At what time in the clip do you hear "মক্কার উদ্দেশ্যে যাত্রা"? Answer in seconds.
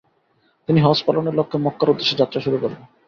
1.65-2.39